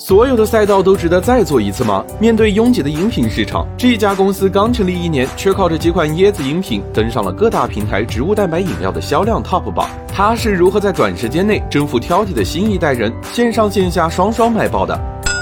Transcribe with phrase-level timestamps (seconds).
[0.00, 2.04] 所有的赛道都值得再做一次吗？
[2.20, 9.90] 面对拥挤的饮品市场，这家公司刚成立一年，却靠着几款椰子饮品登上了各大平台植物蛋白饮料的销量 TOP 榜。
[10.06, 14.96] 它是如何在短时间内征服挑剔的新一代人，线上线下双双卖爆的？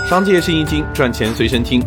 [0.09, 1.83] 商界生意经，赚钱随身听。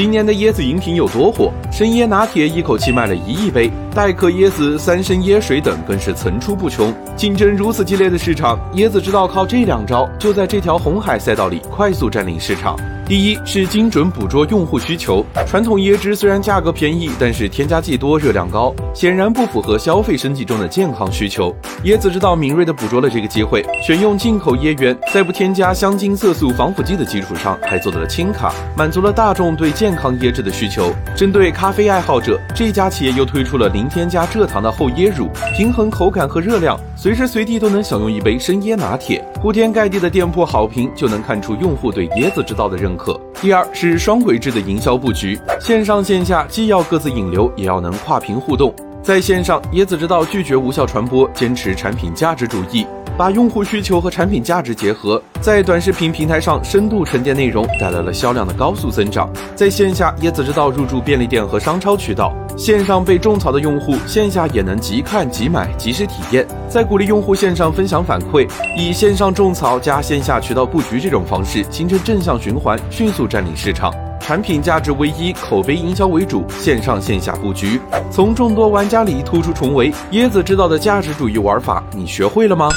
[0.00, 1.52] 今年的椰子饮品有多火？
[1.70, 6.90] 深椰拿铁一口气卖了一亿杯，代客椰子、三生椰水等更是层出不穷。
[7.14, 12.74] 竞争如此激烈的市场，椰子知道靠这两招，就在这条红海赛道里快速占领市场。
[13.10, 15.26] 第一是精准捕捉用户需求。
[15.44, 21.52] 传统椰汁虽然价格便宜，但是添加剂多、热量高，显然不符合消费升级中的健康需求。
[21.82, 30.94] 椰子知道敏锐地捕捉了这个机会，选用进口椰源，在不添加香精、色素、防腐剂的基础上，还做到了轻卡，满足了大众对健康椰汁的需求。
[31.16, 39.24] 针对咖啡爱好者，这家企业又推出了零添加蔗糖的厚椰乳，平衡口感和热量，随时随地都能享用一杯生椰拿铁。
[39.40, 43.18] 铺天盖地的店铺好评，就能看出用户对椰子之道的认可。
[43.40, 48.74] 第二是双轨制的营销布局，线上线下既要各自引流，也要能跨屏互动。
[49.02, 52.86] 在线上，椰子知道拒绝无效传播，坚持产品价值主义。
[53.16, 59.30] 把用户需求和产品价值结合，在短视频平台上深度沉淀内容，带来了销量的高速增长。
[59.54, 66.46] 在线下，椰子知道入驻便利店和商超渠道，线上被种草的用户，线下也能即看即买，及时体验。
[66.68, 73.92] 在鼓励用户线上分享反馈，以线上种草加线下渠道布局这种方式，形成正向循环，迅速占领市场。
[74.20, 77.80] 产品价值为一，口碑营销为主，线上线下布局，
[78.12, 79.90] 从众多玩家里突出重围。
[80.12, 82.68] 椰子知道的价值主义玩法，你学会了吗？